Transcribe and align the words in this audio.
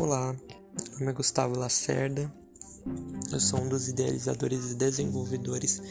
Olá, 0.00 0.32
meu 0.32 0.92
nome 1.00 1.10
é 1.10 1.12
Gustavo 1.12 1.58
Lacerda, 1.58 2.32
eu 3.32 3.40
sou 3.40 3.60
um 3.60 3.68
dos 3.68 3.88
idealizadores 3.88 4.70
e 4.70 4.74
desenvolvedores 4.76 5.82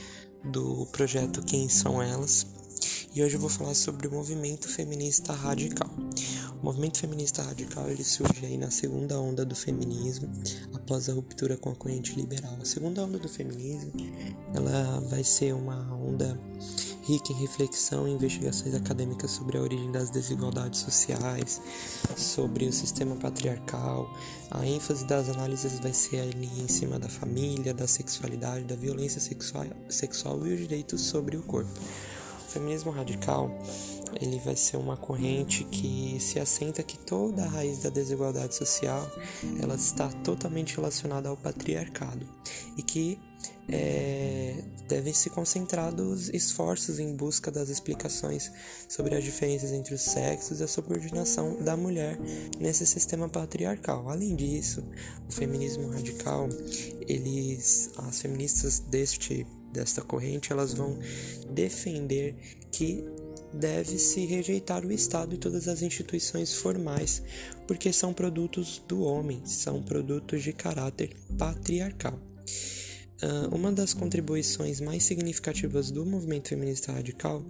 do 0.45 0.85
projeto 0.85 1.41
Quem 1.41 1.67
São 1.67 2.01
Elas 2.01 2.47
e 3.13 3.21
hoje 3.21 3.35
eu 3.35 3.39
vou 3.41 3.49
falar 3.49 3.73
sobre 3.73 4.07
o 4.07 4.11
movimento 4.11 4.69
feminista 4.69 5.33
radical. 5.33 5.89
O 6.61 6.65
movimento 6.65 6.99
feminista 6.99 7.41
radical 7.41 7.89
ele 7.89 8.03
surge 8.03 8.45
aí 8.45 8.57
na 8.57 8.71
segunda 8.71 9.19
onda 9.19 9.45
do 9.45 9.55
feminismo, 9.55 10.31
após 10.73 11.09
a 11.09 11.13
ruptura 11.13 11.57
com 11.57 11.71
a 11.71 11.75
corrente 11.75 12.15
liberal. 12.15 12.57
A 12.61 12.65
segunda 12.65 13.03
onda 13.03 13.19
do 13.19 13.27
feminismo 13.27 13.91
ela 14.55 15.01
vai 15.09 15.23
ser 15.23 15.53
uma 15.53 15.93
onda 15.95 16.39
rica 17.09 17.33
em 17.33 17.35
reflexão 17.35 18.07
e 18.07 18.11
investigações 18.11 18.75
acadêmicas 18.75 19.31
sobre 19.31 19.57
a 19.57 19.61
origem 19.61 19.91
das 19.91 20.11
desigualdades 20.11 20.81
sociais, 20.81 21.59
sobre 22.15 22.65
o 22.65 22.71
sistema 22.71 23.15
patriarcal. 23.15 24.07
A 24.51 24.63
ênfase 24.63 25.05
das 25.05 25.27
análises 25.27 25.79
vai 25.79 25.91
ser 25.91 26.19
ali 26.19 26.61
em 26.61 26.67
cima 26.67 26.99
da 26.99 27.09
família, 27.09 27.73
da 27.73 27.87
sexualidade, 27.87 28.65
da 28.65 28.75
violência 28.75 29.19
sexual, 29.19 29.65
sexual 29.89 30.45
e 30.45 30.53
os 30.53 30.59
direitos 30.59 31.01
sobre 31.01 31.35
o 31.35 31.41
corpo. 31.41 31.71
O 32.47 32.51
feminismo 32.51 32.91
radical 32.91 33.49
ele 34.21 34.39
vai 34.39 34.55
ser 34.55 34.77
uma 34.77 34.95
corrente 34.95 35.63
que 35.63 36.17
se 36.19 36.39
assenta 36.39 36.83
que 36.83 36.97
toda 36.97 37.43
a 37.43 37.47
raiz 37.47 37.79
da 37.79 37.89
desigualdade 37.89 38.53
social 38.53 39.09
ela 39.61 39.75
está 39.75 40.09
totalmente 40.09 40.75
relacionada 40.75 41.29
ao 41.29 41.37
patriarcado 41.37 42.27
e 42.77 42.83
que 42.83 43.19
é, 43.71 44.55
devem 44.87 45.13
se 45.13 45.29
concentrar 45.29 45.93
os 45.99 46.29
esforços 46.29 46.99
em 46.99 47.15
busca 47.15 47.51
das 47.51 47.69
explicações 47.69 48.51
sobre 48.87 49.15
as 49.15 49.23
diferenças 49.23 49.71
entre 49.71 49.93
os 49.93 50.01
sexos 50.01 50.59
e 50.59 50.63
a 50.63 50.67
subordinação 50.67 51.63
da 51.63 51.77
mulher 51.77 52.19
nesse 52.59 52.85
sistema 52.85 53.29
patriarcal. 53.29 54.09
Além 54.09 54.35
disso, 54.35 54.83
o 55.27 55.31
feminismo 55.31 55.89
radical, 55.89 56.49
eles, 57.07 57.91
as 57.97 58.19
feministas 58.19 58.79
deste 58.79 59.45
desta 59.71 60.01
corrente, 60.01 60.51
elas 60.51 60.73
vão 60.73 60.97
defender 61.51 62.35
que 62.71 63.03
deve-se 63.53 64.25
rejeitar 64.25 64.85
o 64.85 64.91
Estado 64.91 65.35
e 65.35 65.37
todas 65.37 65.67
as 65.67 65.81
instituições 65.81 66.53
formais, 66.53 67.21
porque 67.67 67.91
são 67.91 68.13
produtos 68.13 68.83
do 68.87 69.01
homem, 69.01 69.41
são 69.45 69.81
produtos 69.81 70.43
de 70.43 70.53
caráter 70.53 71.15
patriarcal. 71.37 72.28
Uh, 73.21 73.53
uma 73.53 73.71
das 73.71 73.93
contribuições 73.93 74.79
mais 74.79 75.03
significativas 75.03 75.91
do 75.91 76.05
movimento 76.05 76.47
feminista 76.49 76.93
radical 76.93 77.43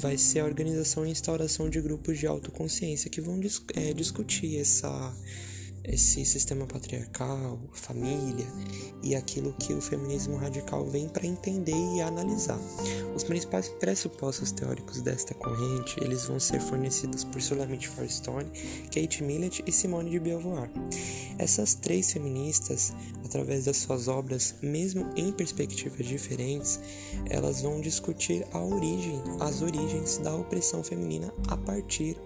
vai 0.00 0.16
ser 0.16 0.40
a 0.40 0.44
organização 0.46 1.06
e 1.06 1.10
instauração 1.10 1.68
de 1.68 1.80
grupos 1.80 2.18
de 2.18 2.26
autoconsciência 2.26 3.10
que 3.10 3.20
vão 3.20 3.38
é, 3.74 3.92
discutir 3.92 4.58
essa 4.58 5.14
esse 5.84 6.24
sistema 6.24 6.66
patriarcal, 6.66 7.60
família 7.72 8.46
e 9.02 9.14
aquilo 9.14 9.52
que 9.52 9.72
o 9.74 9.80
feminismo 9.80 10.36
radical 10.36 10.88
vem 10.88 11.08
para 11.08 11.26
entender 11.26 11.76
e 11.94 12.00
analisar. 12.00 12.58
Os 13.14 13.22
principais 13.22 13.68
pressupostos 13.68 14.50
teóricos 14.50 15.02
desta 15.02 15.34
corrente, 15.34 16.02
eles 16.02 16.24
vão 16.24 16.40
ser 16.40 16.60
fornecidos 16.60 17.22
por 17.24 17.40
Sulamit 17.40 17.86
Firestone, 17.88 18.50
Kate 18.86 19.22
Millett 19.22 19.62
e 19.66 19.72
Simone 19.72 20.10
de 20.10 20.18
Beauvoir. 20.18 20.70
Essas 21.38 21.74
três 21.74 22.12
feministas, 22.12 22.92
através 23.24 23.64
das 23.64 23.78
suas 23.78 24.08
obras, 24.08 24.54
mesmo 24.62 25.10
em 25.16 25.32
perspectivas 25.32 26.06
diferentes, 26.06 26.78
elas 27.28 27.62
vão 27.62 27.80
discutir 27.80 28.46
a 28.52 28.60
origem, 28.60 29.20
as 29.40 29.60
origens 29.62 30.18
da 30.18 30.34
opressão 30.34 30.82
feminina 30.84 31.32
a 31.48 31.56
partir 31.56 32.16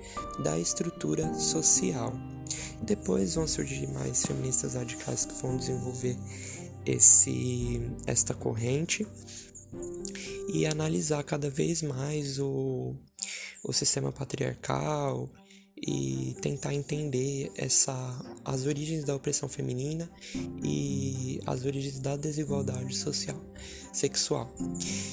da 0.43 0.59
estrutura 0.59 1.33
social. 1.35 2.13
Depois 2.83 3.35
vão 3.35 3.47
surgir 3.47 3.89
mais 3.89 4.25
feministas 4.25 4.75
radicais 4.75 5.25
que 5.25 5.35
vão 5.43 5.57
desenvolver 5.57 6.17
esse 6.87 7.83
esta 8.07 8.35
corrente 8.35 9.07
e 10.53 10.65
analisar 10.67 11.23
cada 11.25 11.51
vez 11.51 11.83
mais 11.83 12.39
o, 12.39 12.95
o 13.63 13.73
sistema 13.73 14.11
patriarcal 14.13 15.29
e 15.87 16.37
tentar 16.41 16.75
entender 16.75 17.51
essa 17.57 17.95
as 18.45 18.67
origens 18.67 19.05
da 19.05 19.15
opressão 19.15 19.49
feminina 19.49 20.11
e 20.63 21.41
as 21.47 21.65
origens 21.65 21.99
da 21.99 22.17
desigualdade 22.17 22.97
social 22.97 23.37
sexual. 23.93 24.51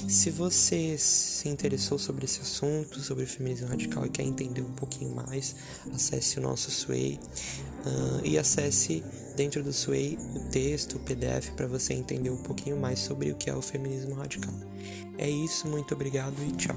Se 0.08 0.30
você 0.30 0.96
se 0.98 1.48
interessou 1.48 1.98
sobre 1.98 2.24
esse 2.24 2.40
assunto, 2.40 3.00
sobre 3.00 3.24
o 3.24 3.26
feminismo 3.26 3.68
radical 3.68 4.06
e 4.06 4.08
quer 4.08 4.22
entender 4.22 4.62
um 4.62 4.72
pouquinho 4.72 5.14
mais, 5.14 5.56
acesse 5.92 6.38
o 6.38 6.42
nosso 6.42 6.70
Sway 6.70 7.18
uh, 7.84 8.24
e 8.24 8.38
acesse 8.38 9.02
dentro 9.36 9.62
do 9.62 9.72
Sway 9.72 10.18
o 10.34 10.40
texto, 10.50 10.96
o 10.96 11.00
PDF 11.00 11.50
para 11.56 11.66
você 11.66 11.94
entender 11.94 12.30
um 12.30 12.42
pouquinho 12.42 12.76
mais 12.76 12.98
sobre 13.00 13.30
o 13.30 13.36
que 13.36 13.50
é 13.50 13.54
o 13.54 13.62
feminismo 13.62 14.14
radical. 14.14 14.54
É 15.18 15.28
isso, 15.28 15.68
muito 15.68 15.94
obrigado 15.94 16.36
e 16.42 16.52
tchau. 16.52 16.76